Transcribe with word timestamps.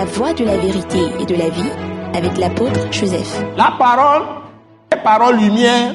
La 0.00 0.06
voie 0.06 0.32
de 0.32 0.46
la 0.46 0.56
vérité 0.56 0.98
et 1.20 1.26
de 1.26 1.34
la 1.34 1.50
vie 1.50 1.70
avec 2.14 2.38
l'apôtre 2.38 2.90
Joseph. 2.90 3.44
La 3.58 3.74
parole 3.78 4.22
est 4.90 4.96
parole 4.96 5.36
lumière, 5.36 5.94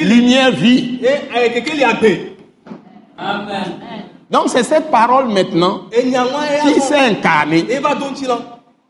lumière 0.00 0.50
vie. 0.52 1.00
E 1.02 1.08
eh, 1.36 1.60
li 1.60 1.84
agbe. 1.84 2.32
Donc 4.30 4.44
c'est 4.46 4.62
cette 4.62 4.90
parole 4.90 5.28
maintenant 5.28 5.82
qui 5.92 6.80
s'est 6.80 6.98
incarnée 6.98 7.66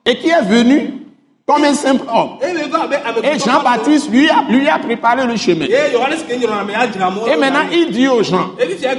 et 0.07 0.19
qui 0.19 0.29
est 0.29 0.43
venue 0.43 0.95
comme 1.45 1.65
un 1.65 1.75
simple 1.75 2.07
homme. 2.09 2.39
Et 3.25 3.39
Jean-Baptiste 3.39 4.11
lui 4.11 4.31
a, 4.31 4.45
lui 4.49 4.69
a 4.69 4.79
préparé 4.79 5.27
le 5.27 5.37
chemin. 5.37 5.67
Et 5.67 7.37
maintenant 7.37 7.67
il 7.73 7.91
dit 7.91 8.07
aux 8.07 8.23
gens, 8.23 8.53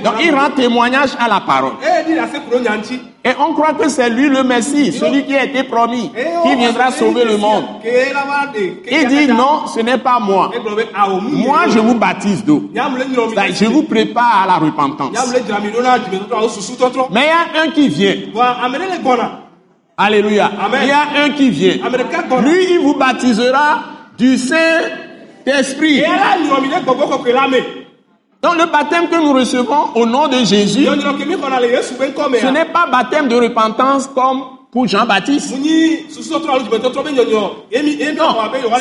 donc 0.04 0.16
il 0.22 0.36
rend 0.36 0.50
témoignage 0.50 1.12
à 1.18 1.30
la 1.30 1.40
parole. 1.40 1.74
Et 3.24 3.32
on 3.40 3.54
croit 3.54 3.74
que 3.74 3.90
c'est 3.90 4.10
lui 4.10 4.30
le 4.30 4.44
Messie, 4.44 4.92
celui 4.92 5.26
qui 5.26 5.36
a 5.36 5.44
été 5.46 5.64
promis, 5.64 6.12
qui 6.44 6.56
viendra 6.56 6.92
sauver 6.92 7.26
le 7.26 7.38
monde. 7.38 7.64
Il 8.92 9.08
dit 9.08 9.28
non, 9.28 9.66
ce 9.68 9.80
n'est 9.80 9.98
pas 9.98 10.20
moi. 10.20 10.52
Moi, 11.32 11.60
je 11.70 11.80
vous 11.80 11.96
baptise 11.96 12.46
d'eau. 12.46 12.70
Je 13.54 13.66
vous 13.66 13.84
prépare 13.84 14.44
à 14.44 14.48
la 14.48 14.58
repentance. 14.58 15.12
Mais 17.12 17.22
il 17.22 17.28
y 17.28 17.60
a 17.60 17.64
un 17.64 17.70
qui 17.72 17.88
vient. 17.90 18.16
Alléluia. 19.98 20.52
Il 20.84 20.88
y 20.88 20.92
a 20.92 21.24
un 21.24 21.30
qui 21.32 21.50
vient. 21.50 21.78
Lui, 22.44 22.66
il 22.74 22.80
vous 22.80 22.96
baptisera 22.96 23.80
du 24.18 24.38
Saint-Esprit. 24.38 26.04
Donc 28.46 28.58
le 28.60 28.66
baptême 28.72 29.10
que 29.10 29.16
nous 29.16 29.34
recevons 29.34 29.90
au 29.96 30.06
nom 30.06 30.28
de 30.28 30.38
Jésus, 30.46 30.82
Nyɔnyɔrɔ 30.82 31.18
ke 31.18 31.26
mi 31.26 31.36
xɔna 31.36 31.60
le 31.60 31.72
Yesu 31.72 31.96
be 31.96 32.04
ŋkɔ 32.14 32.42
ce 32.42 32.48
n'est 32.48 32.66
pas 32.66 32.86
baptême 32.86 33.28
de 33.28 33.36
repentance 33.36 34.06
comme 34.14 34.44
pour 34.72 34.88
Jean-Baptiste. 34.88 35.52
Non, 35.52 35.58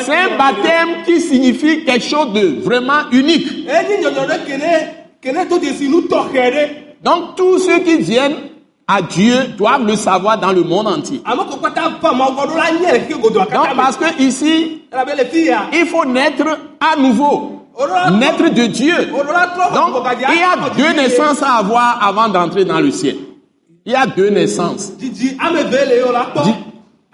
c'est 0.05 0.13
un 0.13 0.37
baptême 0.37 1.01
qui 1.03 1.19
signifie 1.19 1.83
quelque 1.83 2.05
chose 2.05 2.31
de 2.33 2.61
vraiment 2.61 3.09
unique. 3.11 3.65
Ɖe. 3.65 3.71
Donc 7.03 7.35
tous 7.35 7.57
ceux 7.57 7.79
qui 7.79 7.97
viennent 7.97 8.35
à 8.87 9.01
Dieu 9.01 9.47
doivent 9.57 9.87
le 9.87 9.95
savoir 9.95 10.37
dans 10.37 10.51
le 10.51 10.61
monde 10.61 10.87
entier. 10.87 11.23
Donc 11.25 11.47
parce 13.75 13.97
que 13.97 14.21
ici, 14.21 14.83
il 15.73 15.87
faut 15.87 16.05
naître 16.05 16.45
à 16.79 16.95
nouveau, 16.99 17.54
naître 18.19 18.49
de 18.53 18.65
Dieu. 18.67 18.93
Donc 19.11 20.03
il 20.31 20.39
y 20.39 20.43
a 20.43 20.55
deux 20.77 20.93
naissances 21.01 21.41
à 21.43 21.55
avoir 21.57 21.99
avant 22.01 22.29
d'entrer 22.29 22.65
dans 22.65 22.79
le 22.79 22.91
ciel. 22.91 23.17
Il 23.85 23.91
y 23.91 23.95
a 23.95 24.05
deux 24.07 24.29
naissances. 24.29 24.93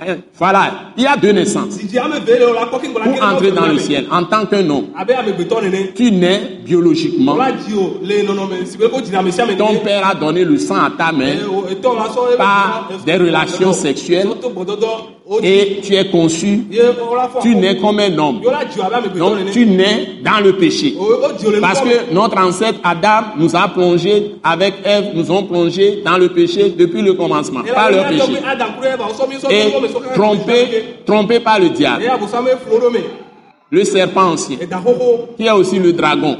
Hein, 0.03 0.17
Voilà, 0.35 0.71
il 0.97 1.03
y 1.03 1.05
a 1.05 1.15
deux 1.15 1.31
naissances 1.31 1.77
pour 1.77 3.23
entrer 3.23 3.51
dans 3.51 3.67
le 3.67 3.77
ciel 3.77 4.07
en 4.11 4.23
tant 4.23 4.47
qu'un 4.47 4.67
homme. 4.67 4.87
Tu 5.93 6.11
nais 6.11 6.57
biologiquement. 6.65 7.35
Ton 9.57 9.75
père 9.83 10.07
a 10.07 10.15
donné 10.15 10.43
le 10.43 10.57
sang 10.57 10.77
à 10.83 10.89
ta 10.97 11.11
main 11.11 11.35
Eh, 11.41 11.45
o- 11.45 11.65
etɔ 11.69 11.93
la 11.95 12.07
sɔ 12.07 12.33
ebe 12.33 12.37
par 12.37 12.87
dzina- 12.89 13.05
des 13.05 13.17
relations 13.23 13.73
sexuelles 13.73 14.27
Et 15.43 15.79
tu 15.83 15.95
es 15.95 16.05
conçu. 16.09 16.65
Tu 17.41 17.55
nais 17.55 17.77
comme 17.77 17.99
un 17.99 18.17
homme. 18.17 18.41
Donc 19.15 19.51
tu 19.51 19.65
nais 19.65 20.19
dans 20.23 20.43
le 20.43 20.53
péché. 20.53 20.95
O 20.99 21.03
o 21.03 21.37
dzi 21.37 21.47
o 21.47 21.49
le 21.51 21.55
nu 21.57 21.61
Parce 21.61 21.81
que 21.81 22.11
notre 22.13 22.37
ancêtre 22.39 22.79
Adam 22.83 23.27
nous 23.37 23.55
a 23.55 23.67
plongé 23.67 24.35
avec 24.43 24.75
Ève, 24.83 25.11
nous 25.13 25.31
ont 25.31 25.43
plongé 25.43 26.01
dans 26.03 26.17
le 26.17 26.29
péché 26.29 26.73
depuis 26.77 27.01
le 27.01 27.13
commencement, 27.13 27.61
par 27.73 27.91
leur 27.91 28.07
péché. 28.07 28.33
Et 29.49 29.71
trompé, 30.15 30.83
trompé 31.05 31.39
par 31.39 31.59
le 31.59 31.69
diable, 31.69 32.03
le 33.69 33.83
serpent 33.85 34.31
ancien, 34.31 34.57
qui 35.37 35.45
est 35.45 35.51
aussi 35.51 35.79
le 35.79 35.93
dragon. 35.93 36.37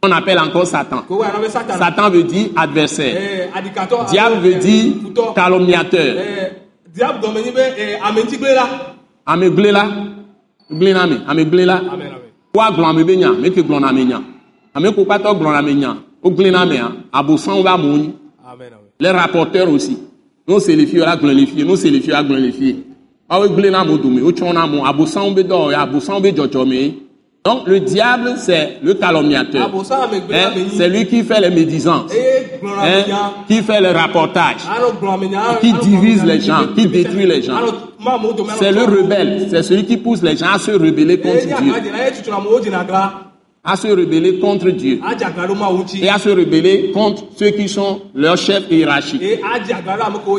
On 0.00 0.12
appelle 0.12 0.38
encore 0.38 0.64
Satan. 0.66 1.02
Satan. 1.76 2.10
Veut 2.10 2.22
dire 2.22 2.50
adversaire. 2.56 3.16
Eh. 3.20 4.10
Diable 4.10 4.36
veut 4.36 4.54
dire 4.54 4.92
Futɔ. 5.02 5.34
calomniateur. 5.34 6.14
Eh, 6.98 7.04
diable 7.04 7.20
dɔme 7.22 7.40
nyi 7.44 7.50
be 7.52 7.60
eh, 7.78 7.98
ametigble 8.02 8.54
la. 8.54 8.68
Ame 9.26 9.50
gblẽ 9.50 9.72
la, 9.72 9.84
gblẽ 10.70 10.92
na 10.92 11.06
me, 11.06 11.16
ame 11.28 11.44
gblẽ 11.44 11.64
la. 11.64 11.76
Amen 11.76 11.92
amen. 11.92 12.12
Woa 12.54 12.70
gblɔ 12.72 12.84
ame 12.90 13.04
be 13.04 13.16
nya, 13.16 13.32
me 13.32 13.50
ke 13.50 13.62
gblɔ 13.62 13.80
na 13.80 13.92
me 13.92 14.04
nya. 14.04 14.20
Ame 14.74 14.92
ko 14.94 15.04
kpatɔ 15.04 15.38
gblɔ 15.38 15.52
na 15.52 15.62
me 15.62 15.74
nya, 15.74 15.96
wo 16.22 16.30
gblẽ 16.30 16.50
na 16.50 16.64
mea, 16.66 16.92
abosãwo 17.12 17.62
be 17.62 17.68
amewo 17.68 17.96
nyi. 17.98 18.14
Amen 18.44 18.66
amen. 18.66 18.78
Les 18.98 19.10
rapporteurs 19.10 19.68
aussi. 19.70 19.96
Nous 20.48 20.58
c'est 20.60 20.74
les 20.74 20.86
filles, 20.86 21.00
la. 21.00 21.16
Awo 23.30 23.44
amewo 23.74 23.98
dome, 23.98 24.20
amewo, 24.56 24.82
be 25.34 25.42
abosãwo 25.74 26.20
be 26.20 26.32
dzɔdzɔme. 26.32 26.94
Donc 27.44 27.66
le 27.68 27.80
diable 27.80 28.34
c'est 28.38 28.78
le 28.82 28.94
calomniateur. 28.94 29.70
Hein? 29.72 30.50
C'est 30.72 30.88
lui 30.88 31.06
qui 31.06 31.22
fait 31.22 31.40
les 31.40 31.50
médisances, 31.50 32.10
gblɔ 32.10 32.12
na 32.12 32.47
hein, 32.62 33.32
qui 33.46 33.62
fait 33.62 33.80
le 33.80 33.90
rapportage. 33.90 34.56
Qui 35.60 35.72
divise 35.72 36.24
les 36.24 36.40
gens, 36.40 36.60
qui 36.76 36.86
détruit 36.86 37.26
les 37.26 37.42
gens. 37.42 37.58
C'est 38.58 38.72
le 38.72 38.84
rebelle, 38.84 39.48
c'est 39.50 39.62
celui 39.62 39.84
qui 39.84 39.96
pousse 39.96 40.22
les 40.22 40.36
gens 40.36 40.52
à 40.54 40.58
se 40.58 40.70
rebeller 40.70 41.18
contre 41.20 41.46
Dieu, 41.46 41.72
à 43.64 43.76
se 43.76 43.88
rebeller 43.88 44.38
contre 44.38 44.70
Dieu 44.70 45.00
et 46.02 46.08
à 46.08 46.18
se 46.18 46.28
rebeller 46.28 46.92
contre 46.92 47.24
ceux 47.36 47.50
qui 47.50 47.68
sont 47.68 48.00
leurs 48.14 48.36
chefs 48.36 48.70
hiérarchiques. 48.70 49.22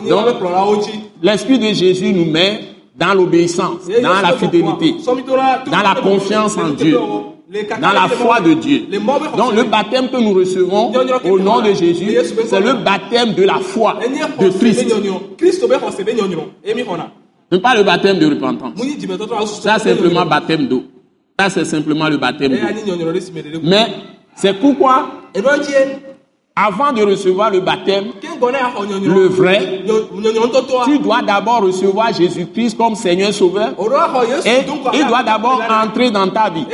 Donc-. 0.08 0.90
L'Esprit 1.22 1.60
de 1.60 1.74
Jésus 1.74 2.14
nous 2.14 2.26
met 2.26 2.62
dans 2.96 3.14
l'obéissance, 3.14 3.88
dans 4.02 4.22
la 4.22 4.34
fidélité, 4.34 4.96
dans 5.06 5.82
la 5.82 5.96
confiance 6.02 6.58
en 6.58 6.70
Dieu, 6.70 7.00
dans 7.82 7.92
la 7.94 8.08
foi 8.08 8.40
de 8.42 8.54
Dieu. 8.54 8.82
Donc 9.38 9.54
le 9.56 9.64
me. 9.64 9.70
baptême 9.70 10.10
que 10.10 10.18
nous 10.18 10.34
recevons 10.34 10.92
au 11.26 11.40
nom 11.40 11.62
de 11.62 11.74
Jésus, 11.74 12.16
c'est 12.46 12.60
le 12.60 12.84
baptême 12.84 13.34
de 13.34 13.44
la 13.44 13.56
foi 13.56 13.98
de 14.40 14.50
Christ, 14.60 14.88
ce 17.52 17.56
n'est 17.56 17.62
pas 17.62 17.76
le 17.76 17.84
baptême 17.84 18.20
de 18.20 18.28
repentance. 18.28 18.74
Ça, 19.62 19.80
c'est 19.80 19.96
simplement 19.96 20.26
baptême 20.26 20.68
d'eau. 20.68 20.84
Ça, 21.40 21.50
c'est 21.50 21.66
simplement 21.66 22.08
le 22.08 22.18
baptême 22.18 22.52
d'eau. 22.52 23.60
Mais 23.64 23.88
c'est 24.36 24.54
pourquoi. 24.54 25.10
Avant 26.60 26.92
de 26.92 27.02
recevoir 27.04 27.52
le 27.52 27.62
baptême, 27.62 28.08
le 28.42 29.28
vrai, 29.28 29.82
tu 30.86 31.00
dois 31.00 31.22
d'abord 31.22 31.62
recevoir 31.62 32.12
Jésus-Christ 32.14 32.76
comme 32.78 32.96
Seigneur 32.96 33.34
Sauveur 33.34 33.70
et 34.46 34.66
il 34.94 35.08
doit 35.08 35.24
d'abord 35.24 35.62
entrer 35.70 36.12
dans 36.12 36.28
ta 36.28 36.50
vie. 36.50 36.66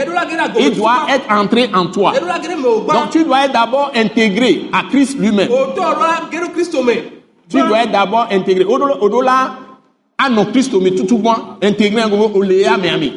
Il 0.59 0.75
doit 0.75 1.05
être 1.09 1.31
entré 1.31 1.69
en 1.71 1.85
toi. 1.87 2.13
Donc 2.19 3.11
tu 3.11 3.23
dois 3.23 3.45
être 3.45 3.53
d'abord 3.53 3.91
intégré 3.95 4.63
à 4.73 4.81
Christ 4.89 5.19
lui-même. 5.19 5.49
Tu 7.47 7.61
dois 7.61 7.83
être 7.83 7.91
d'abord 7.91 8.25
intégré. 8.31 8.65
Odo 8.65 9.21
la 9.21 9.57
anɔ 10.17 10.45
Kristo 10.51 10.79
me 10.79 10.89
tutu 10.89 11.17
gbɔ 11.17 11.57
intégré 11.61 12.05
me. 12.07 12.65
Amen. 12.67 13.11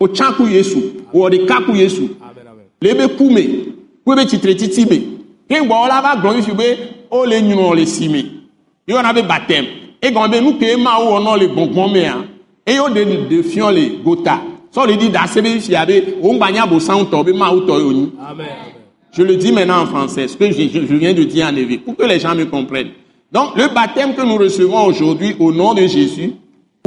O 0.00 0.08
tsã 0.08 0.32
ku 0.36 0.46
Yesu. 0.46 0.80
Ka 1.46 1.60
ku 1.64 1.74
Yesu. 1.74 2.10
Amen 2.20 2.46
amen. 2.46 2.66
Le 2.82 2.94
be 4.84 5.17
Ke 5.48 5.60
gbɔ 5.64 5.88
la 5.88 6.00
va 6.02 6.16
gblɔ 6.16 6.42
fi 6.42 6.52
be 6.52 6.64
o 7.10 7.24
le 7.24 7.40
nyrɔ 7.40 7.74
le 7.76 7.86
si 7.86 8.08
me. 8.08 8.22
Yɔna 8.88 9.12
be 9.14 9.22
baptême. 9.22 9.66
Egɔme 10.02 10.30
be 10.30 10.40
nu 10.40 10.52
ke 10.58 10.76
ma 10.78 10.98
wo 11.00 11.18
wɔnɔ 11.18 11.38
le 11.40 11.46
gbɔngbɔn 11.48 11.92
mea. 11.92 12.14
Eye 12.66 12.78
o 12.80 12.88
de 12.88 13.04
de 13.28 13.42
fiɔ 13.42 13.72
le 13.74 14.02
gota. 14.04 14.40
Sɔ 14.74 14.86
le 14.86 14.96
di 14.96 15.08
da 15.10 15.26
se 15.26 15.40
be 15.40 15.58
fia 15.60 15.86
be 15.86 16.14
o 16.22 16.32
ŋgba 16.34 16.52
nya 16.52 16.66
bosan 16.66 17.04
tɔ 17.06 17.24
be 17.24 17.32
ma 17.32 17.50
wo 17.50 17.60
tɔ 17.60 17.80
yo 17.80 17.92
nyi. 17.92 18.10
Je 19.12 19.22
le 19.22 19.36
dis 19.36 19.50
maintenant 19.52 19.80
en 19.82 19.86
français, 19.86 20.28
ce 20.28 20.36
que 20.36 20.46
je, 20.52 20.68
je- 20.68 20.86
je 20.86 20.94
viens 20.94 21.14
de 21.14 21.24
dire 21.24 21.46
en 21.46 21.56
éveil, 21.56 21.78
pour 21.78 21.96
que 21.96 22.04
les 22.04 22.20
gens 22.20 22.34
me 22.34 22.44
comprennent. 22.44 22.90
Donc, 23.32 23.56
le 23.56 23.68
baptême 23.74 24.14
que 24.14 24.20
nous 24.20 24.36
recevons 24.36 24.84
aujourd'hui 24.84 25.34
au 25.40 25.50
nom 25.50 25.72
de 25.72 25.86
Jésus, 25.86 26.34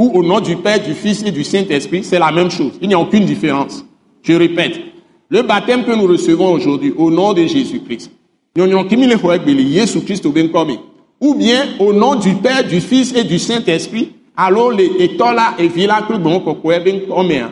ou 0.00 0.10
au 0.14 0.22
nom 0.22 0.38
du 0.40 0.56
Père, 0.56 0.80
du 0.80 0.94
Fils 0.94 1.22
et 1.24 1.32
du 1.32 1.42
Saint-Esprit, 1.42 2.04
c'est 2.04 2.20
la 2.20 2.30
même 2.30 2.48
chose. 2.50 2.72
Il 2.80 2.88
n'y 2.88 2.94
a 2.94 2.98
aucune 3.00 3.24
différence. 3.24 3.84
Je 4.22 4.32
répète, 4.34 4.80
le 5.28 5.42
baptême 5.42 5.84
que 5.84 5.90
nous 5.92 6.06
recevons 6.06 6.52
aujourd'hui 6.52 6.94
au 6.96 7.10
nom 7.10 7.32
de 7.32 7.44
Jésus-Christ, 7.44 8.10
nyɔnyɔ 8.56 8.88
kimi 8.88 9.06
le 9.06 9.16
xɔ 9.16 9.34
egbe 9.34 9.54
le 9.54 9.62
Yesu 9.62 10.00
Kristo 10.02 10.30
be 10.30 10.42
ŋkɔ 10.42 10.66
me. 10.66 10.78
ou 11.20 11.34
bien 11.34 11.76
au 11.78 11.92
nom 11.92 12.16
du 12.16 12.34
Père, 12.34 12.64
du 12.66 12.80
Fils 12.80 13.14
et 13.14 13.22
du 13.22 13.38
Saint-Esprit, 13.38 14.10
alo 14.36 14.70
le 14.70 14.84
etɔ 15.00 15.32
la, 15.34 15.54
evi 15.58 15.86
la 15.86 16.02
kple 16.02 16.18
gbɔn 16.18 16.42
kɔkɔe 16.44 16.84
be 16.84 16.90
ŋkɔ 17.06 17.26
mea. 17.28 17.50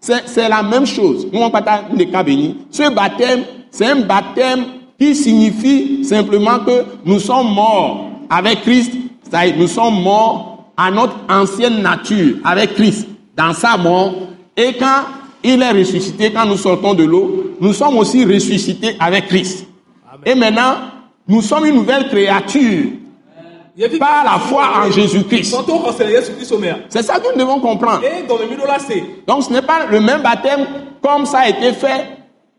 C'est 0.00 0.48
la 0.48 0.62
même 0.62 0.86
chose. 0.86 1.26
Ce 2.70 2.94
baptême, 2.94 3.40
c'est 3.70 3.86
un 3.86 4.00
baptême 4.02 4.64
qui 5.00 5.14
signifie 5.16 6.04
simplement 6.04 6.60
que 6.60 6.84
nous 7.04 7.18
sommes 7.18 7.52
morts 7.52 8.10
avec 8.30 8.62
Christ. 8.62 8.92
Nous 9.58 9.66
sommes 9.66 10.00
morts 10.02 10.70
à 10.76 10.90
notre 10.90 11.16
ancienne 11.28 11.82
nature 11.82 12.36
avec 12.44 12.74
Christ 12.74 13.08
dans 13.36 13.52
sa 13.52 13.76
mort. 13.76 14.14
Et 14.56 14.74
quand 14.74 15.06
il 15.42 15.60
est 15.60 15.72
ressuscité, 15.72 16.30
quand 16.32 16.46
nous 16.46 16.56
sortons 16.56 16.94
de 16.94 17.02
l'eau, 17.02 17.54
nous 17.60 17.72
sommes 17.72 17.96
aussi 17.98 18.24
ressuscités 18.24 18.94
avec 19.00 19.26
Christ. 19.26 19.66
Et 20.24 20.34
maintenant, 20.34 20.74
nous 21.28 21.42
sommes 21.42 21.66
une 21.66 21.74
nouvelle 21.76 22.08
créature. 22.08 22.84
Par 23.98 24.24
la 24.24 24.38
foi 24.38 24.86
en 24.86 24.90
Jésus-Christ. 24.90 25.54
C'est 26.88 27.02
ça 27.02 27.20
que 27.20 27.34
nous 27.34 27.38
devons 27.38 27.60
comprendre. 27.60 28.00
Donc 29.26 29.42
ce 29.42 29.52
n'est 29.52 29.60
pas 29.60 29.84
le 29.90 30.00
même 30.00 30.22
baptême 30.22 30.66
comme 31.02 31.26
ça 31.26 31.40
a 31.40 31.48
été 31.50 31.74
fait 31.74 32.06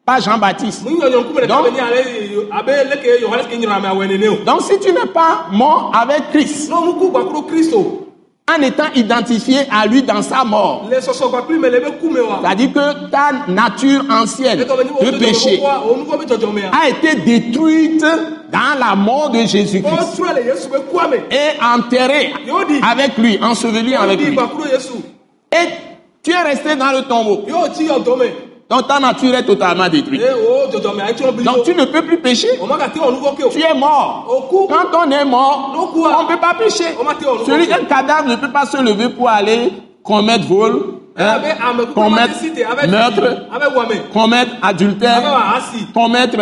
par 0.05 0.21
Jean-Baptiste. 0.21 0.83
Donc 4.45 4.61
si 4.61 4.79
tu 4.79 4.91
n'es 4.93 5.07
pas 5.11 5.47
mort 5.51 5.91
avec 5.93 6.29
Christ, 6.29 6.71
En 8.49 8.61
étant 8.61 8.85
identifié 8.95 9.59
à 9.69 9.85
lui 9.85 10.03
dans 10.03 10.21
sa 10.21 10.45
mort, 10.45 10.85
c'est-à-dire 10.89 12.73
que 12.73 13.09
ta 13.09 13.51
nature 13.51 14.05
ancienne 14.09 14.59
de 14.59 15.17
péché 15.19 15.61
a 16.71 16.89
été 16.89 17.15
détruite 17.25 18.05
dans 18.49 18.79
la 18.79 18.95
mort 18.95 19.31
de 19.31 19.39
Jésus-Christ. 19.39 20.21
Et 21.29 21.61
enterrée 21.61 22.31
avec 22.89 23.17
lui, 23.17 23.37
ensevelie 23.43 23.95
avec 23.95 24.19
lui. 24.21 24.37
Et 25.51 25.67
tu 26.23 26.31
es 26.31 26.41
resté 26.41 26.77
dans 26.77 26.91
le 26.93 27.01
tombeau. 27.01 27.45
Donc 28.69 28.87
ta 28.87 28.99
nature 28.99 29.33
est 29.33 29.43
totalement 29.43 29.87
détruite. 29.87 30.21
Ye 30.21 30.27
o 30.27 30.67
dzɔdzɔme 30.69 31.01
ayi 31.01 31.13
tsɔ 31.15 31.31
bili 31.31 31.45
Donc 31.45 31.63
tu 31.63 31.73
ne 31.73 31.85
peux 31.85 32.01
plus 32.01 32.19
pécher. 32.19 32.49
Tu 33.51 33.61
es 33.61 33.73
mort. 33.73 34.27
Quand 34.69 35.05
on 35.05 35.11
est 35.11 35.25
mort, 35.25 35.73
on 35.95 36.23
ne 36.23 36.27
peut 36.27 36.39
pas 36.39 36.53
pécher. 36.53 36.95
Celui, 37.45 37.71
un 37.71 37.85
cadavre 37.85 38.27
ne 38.27 38.35
peut 38.35 38.51
pas 38.51 38.65
se 38.65 38.77
lever 38.77 39.09
pour 39.09 39.29
aller 39.29 39.71
commettre 40.03 40.45
vol, 40.47 40.99
hein, 41.17 41.39
commettre 41.93 42.35
meurtre, 42.87 44.11
commettre 44.13 44.51
adultère, 44.61 45.21
commettre 45.93 46.37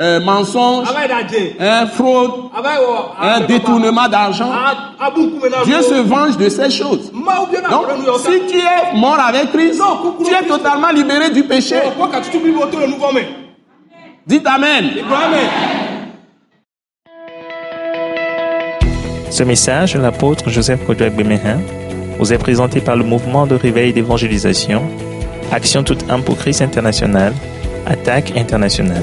euh, 0.00 0.18
euh, 0.18 0.20
mensonge, 0.24 0.86
dze. 1.28 1.52
hein, 1.60 1.86
fraude, 1.86 2.30
wɔ. 2.56 3.22
un 3.22 3.28
abe 3.40 3.46
détournement 3.46 4.08
d'argent. 4.08 4.50
A- 4.50 5.06
abu 5.06 5.20
nkume 5.26 5.50
na 5.50 5.64
Dieu 5.64 5.82
se 5.82 5.94
venge 6.02 6.36
de 6.38 6.48
ces 6.48 6.70
choses. 6.70 7.12
Donc, 7.12 7.86
si 8.18 8.40
tu 8.52 8.58
es 8.58 8.96
mort 8.98 9.18
avec 9.20 9.52
Christ, 9.52 9.80
tu 10.24 10.32
es 10.34 10.46
totalement 10.48 10.90
libéré 10.90 11.30
du 11.30 11.44
péché. 11.44 11.76
O 11.86 12.02
kɔ 12.02 12.10
ka 12.10 12.20
tutu 12.20 12.38
bili 12.38 12.56
o 12.56 12.66
to 12.66 12.78
le 12.78 12.86
nuvɔ 12.86 13.12
me. 13.14 13.20
Dites 14.26 14.46
Amen. 14.46 14.90
Ce 19.30 19.42
message 19.44 19.94
de 19.94 20.00
l'apôtre 20.00 20.48
Joseph 20.50 20.84
Kodouak 20.86 21.14
Bemehin 21.14 21.58
vous 22.18 22.32
est 22.32 22.38
présenté 22.38 22.80
par 22.80 22.96
le 22.96 23.04
mouvement 23.04 23.46
de 23.46 23.54
réveil 23.54 23.92
d'évangélisation, 23.92 24.82
Action 25.52 25.82
toute 25.82 26.08
âme 26.10 26.22
pour 26.22 26.36
Christ 26.36 26.62
international, 26.62 27.32
Attaque 27.86 28.32
internationale. 28.36 29.02